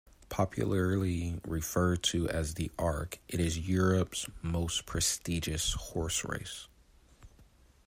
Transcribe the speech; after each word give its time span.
Popularly 0.29 1.39
referred 1.45 2.01
to 2.05 2.27
as 2.27 2.55
the 2.55 2.71
"Arc", 2.79 3.19
it 3.27 3.39
is 3.39 3.59
Europe's 3.69 4.25
most 4.41 4.87
prestigious 4.87 5.73
horse 5.73 6.23
race. 6.25 6.67